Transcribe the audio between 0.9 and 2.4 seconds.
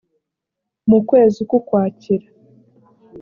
kwezi k ukwakira